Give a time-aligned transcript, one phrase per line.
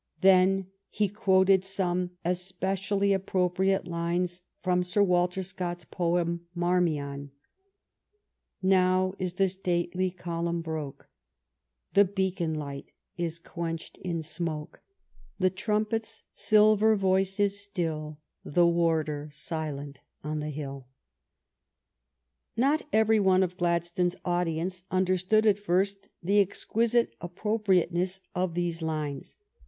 [0.21, 7.29] Then he quoted some especially appropriate lines from Sir Walter Scott's poem," Marmion":
[8.63, 11.07] Now is the stately column broke;
[11.93, 14.81] The beacon light is quenched in smoke;
[15.37, 20.87] The trumpet's silver voice is still; The warder silent on the hill.
[22.57, 28.81] Not every one of Gladstone's audience under stood at first the exquisite appropriateness of these
[28.81, 29.37] lines.